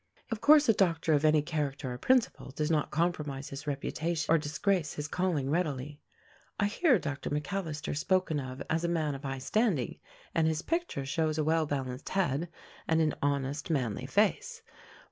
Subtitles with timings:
[0.31, 4.39] Of course a doctor of any character or principle does not compromise his reputation or
[4.39, 6.01] disgrace his calling readily.
[6.59, 9.99] I hear Doctor McAllister spoken of as a man of high standing,
[10.33, 12.49] and his picture shows a well balanced head
[12.87, 14.63] and an honest, manly face.